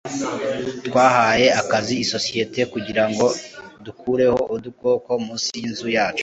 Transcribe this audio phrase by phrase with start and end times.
[0.85, 3.25] twahaye akazi isosiyete kugirango
[3.85, 6.19] dukureho udukoko munsi yinzu yacu